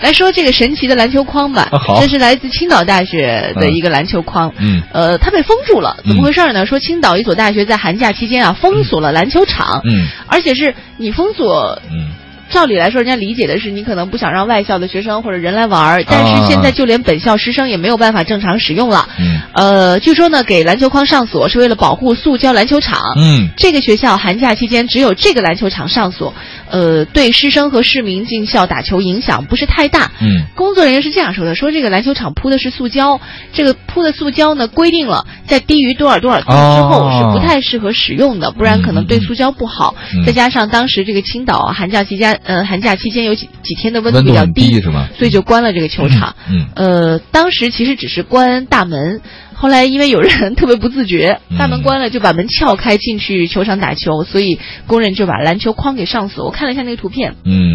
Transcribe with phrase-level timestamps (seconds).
[0.00, 2.00] 来说这个神奇的篮球框吧，啊好。
[2.00, 4.82] 这是来自青岛大学的一个篮球框，嗯。
[4.92, 6.66] 呃，它被封住了，怎么回事呢？
[6.66, 10.06] 说青岛一所大学在寒假期间啊封锁了篮球场，嗯。
[10.26, 11.80] 而且是你封锁。
[11.90, 12.10] 嗯
[12.48, 19.08] 照理来说，人家理解的是你可能不想让外校的学生或者人来玩儿，但啊是现在就连本校师生也没有办法正常使用了。
[19.18, 23.00] 嗯呃，据说呢，给篮球框上锁是为了保护塑胶篮球场。
[23.18, 26.34] 嗯这个学校寒假期间只有这个篮球场上锁，
[26.70, 30.12] 呃，对师生和市民进校打球影响不是太大。
[30.20, 33.20] 嗯工作人员是这样说的：说这个篮球场铺的是塑胶，
[33.52, 39.94] 这个铺的塑胶呢规定了在低于多少多少度之后哦是不太适合使用的，不然可能对塑胶不好。
[40.14, 45.08] 嗯再加上当时这个青岛啊寒假期间，呃，寒假期间有几几天的温度比较低是吗？
[45.18, 46.34] 所以就关了这个球场。
[46.48, 49.20] 嗯呃，当时其实只是关大门，
[49.54, 56.44] 后来因为有人 特别不自觉，嗯大门关了就把门撬开进去球场打球，所以工人就把篮球框给上锁。
[56.46, 57.65] 我看了一下那个图片，嗯，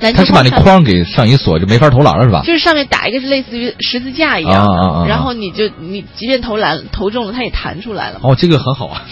[0.00, 2.42] 篮球他是把那框给上一锁，就没法投篮了是吧？
[2.44, 8.20] 就是上面打一个是类似于十字架一样，啊啊啊啊然后你就你即便投篮投中了，它也弹出来了。
[8.22, 9.02] 哦，这个很好啊，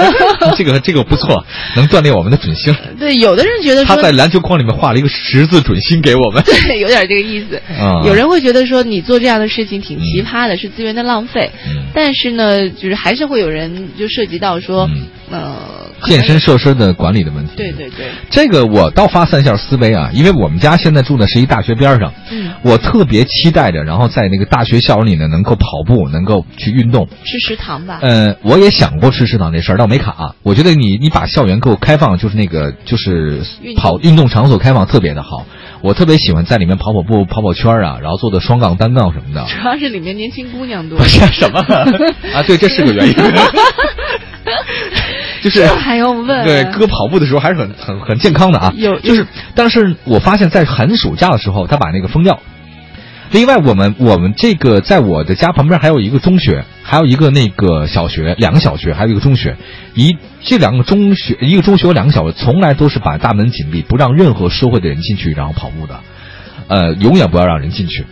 [0.56, 1.44] 这个这个不错，
[1.76, 2.74] 能锻炼我们的准星。
[2.98, 6.42] 对，有的人觉得说他在篮球框里面画了一个十字准星给我们。
[6.44, 7.56] 对，有点这个意思。
[7.80, 11.50] 啊有人会觉得说你做这样的事情挺奇葩的，是资源的浪费。
[11.66, 15.56] 嗯但是呢，就是还是会有人就涉及到说，嗯呃，
[16.06, 17.52] 健身设施的管理的问题。
[17.56, 27.08] 对对对，这个我倒发散一下思维啊，因为我们家现在住的是一大学边上，嗯，我特别期待着，然后在那个大学校园里呢，能够跑步，能够去运动。
[27.24, 27.98] 吃食堂吧。
[28.02, 33.42] 呃，我也想过吃食堂这事儿，但我没卡、我觉得你你把校园给我开放，就是那个就是
[33.76, 35.46] 跑运动场所开放特别的好。
[35.80, 39.44] 我特别喜欢在里面跑跑步、跑跑圈啊，然后做做双杠、单杠什么的。
[39.46, 41.04] 主要是里面年轻姑娘多不。
[41.04, 41.60] 是什么
[42.32, 42.42] 啊？
[42.46, 43.14] 对，这是个原因。
[45.44, 48.72] 就是还用问对，哥跑步的时候还是很很很健康的啊。
[48.76, 52.40] 有就是，但是我发现，在寒暑假的时候，他把那个封掉。
[53.30, 59.56] 另外，我们我们这个在我的家旁边还有一个中学，还有一个那个小学，两个小学，还有一个中学。
[59.94, 66.00] 一这两个中学，一个中学，有两个小学，从来都是把大门紧闭，不让任何社会的人进去，然后跑步的。
[66.68, 68.06] 呃，永远不要让人进去。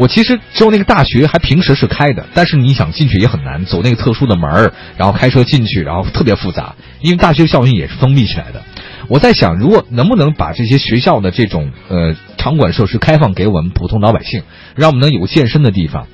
[0.00, 8.62] 我其实只有那个大学还平时是开的，但是你想进去也很难，走那个特殊的门儿，然后开车进去，然后特别复杂，因为大学校园也是封闭起来的。
[9.08, 14.42] 我在想，如果能不能把这些学校的这种呃场馆设施开放给我们普通老百姓，
[14.74, 16.06] 让我们能有健身的地方，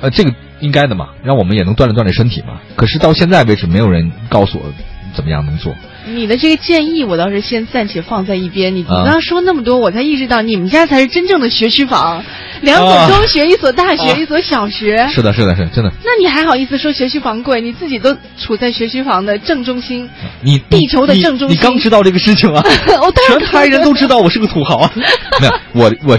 [0.00, 2.60] 呃，这个应该的嘛，让我们也能锻炼锻炼身体嘛。
[2.76, 4.72] 可是到现在为止，没有人告诉我
[5.12, 5.74] 怎么样能做。
[6.06, 8.74] 你的这个建议，我倒是先暂且放在一边。
[8.74, 12.24] 你你刚说那么多，我才意识到你们家才是真正的学区房，
[12.62, 15.08] 两所啊中学，一所大学，啊一所小学。
[15.08, 15.90] 是的，是的，是真的。
[16.04, 17.60] 那你还好意思说学区房贵？
[17.60, 20.08] 你自己都处在学区房的正中心，
[20.40, 22.62] 你地球的正中心你刚知道这个事情啊？
[23.02, 24.92] 我当然全台人都知道我是个土豪啊！
[25.40, 26.18] 没有，我我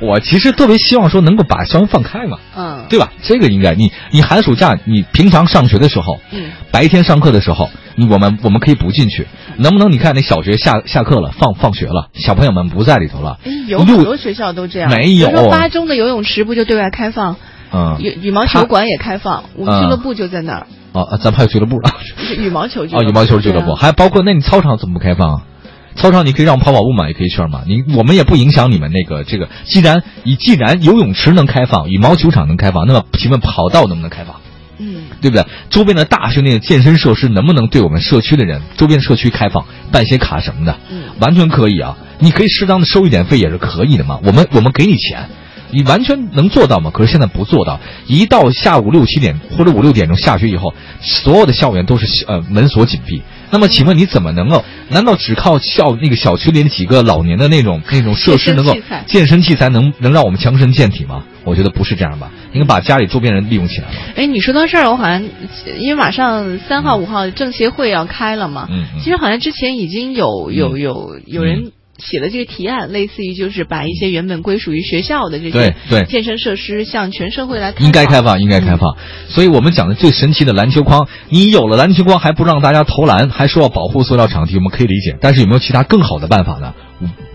[0.00, 3.12] 我其实特别希望说能够把校园放开嘛，嗯，对吧？
[3.22, 9.92] 这个应该你你寒暑假你平常上学的时候，嗯，白天上课的时候，你我们我们可以不进去，能不能？
[9.92, 14.90] 你看那小学下下课了，放放学了，小朋友们不在里头了哎，，有很多学校都这样。
[14.90, 17.36] 没有八中的游泳池不就对外开放，
[17.72, 21.90] 嗯羽羽毛球馆也开放，我们嗯俱乐部就在那儿，哦，啊咱们还有俱乐部呢。
[22.38, 23.08] 羽毛球俱乐哦，部。
[23.08, 25.42] 羽毛球俱乐部，还包括那你操场怎么不开放啊？
[25.94, 27.62] 操场你可以让我们跑跑步嘛，也可以去嘛。
[27.66, 29.48] 你我们也不影响你们那个这个。
[29.64, 34.40] 既然你既然游泳池能开放，羽毛球场能开放，那么请问跑道能不能开放？
[34.78, 35.44] 嗯，对不对？
[35.70, 40.76] 周边的大学那个健身设施能不能对我们社区的人、周边社区开放，办些卡什么的？
[40.90, 41.96] 嗯完全可以啊！
[42.18, 44.18] 你可以适当的收一点费也是可以的嘛。
[44.24, 45.28] 我们我们给你钱，
[45.70, 46.90] 你完全能做到吗？
[46.92, 47.80] 可是现在不做到。
[48.06, 53.22] 一到下午六七点或者五六点钟下学以后，所有的校园都是呃门锁紧闭。
[53.50, 54.64] 那么请问你怎么能够？
[54.88, 58.76] 难道只靠校那个小区里的几个老年的那种那种设施能够
[59.06, 61.24] 健身器材能能让我们强身健体吗？
[61.44, 63.94] 我觉得不是这样吧，应该把家里周边人利用起来嘛。
[64.16, 65.22] 哎，你说到这儿，我好像
[65.78, 68.68] 因为马上三号、五号政协会要开了嘛，
[69.02, 78.24] 其实好像之前已经有有嗯有有人写的这个提案，类似于就是把一些原本归属于学校的这些对健身设施向全社会来开应该开放。
[78.24, 78.96] 放，应该开放。
[79.28, 85.16] 所以我们讲的最神奇的篮球框，你有了篮球框还不让大家投篮，还说要保护塑料场地，我们可以理解。
[85.20, 86.74] 但是有没有其他更好的办法呢？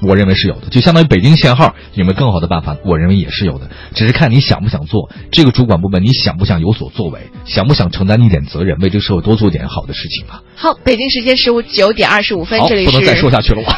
[0.02, 2.78] 我我认为是有的，就相当于北京限号，有没有更好的办法？
[2.86, 5.10] 我认为也是有的，只是看你想不想做。
[5.32, 10.42] 这个主管部门你想不想有所作为，想不想承担一点责任，为这个社会多做点好的事情吧？
[10.56, 13.70] 好，北京时间十五九点二十五分，这里是不能再说下去了，我。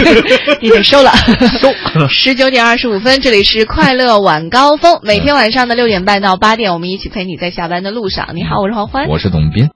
[0.60, 1.10] 你得收了，
[1.60, 1.72] 收
[2.08, 8.28] 十九点二十五分，这里是快乐晚高峰，每天晚上的六点半到八点，我们一起陪你在下班的路上。
[8.34, 9.08] 你好，我是黄欢。
[9.08, 9.68] 我是董斌。